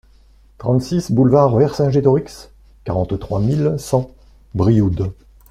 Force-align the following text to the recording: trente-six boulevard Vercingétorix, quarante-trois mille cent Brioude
trente-six 0.57 1.11
boulevard 1.11 1.55
Vercingétorix, 1.57 2.49
quarante-trois 2.85 3.39
mille 3.39 3.75
cent 3.77 4.09
Brioude 4.55 5.13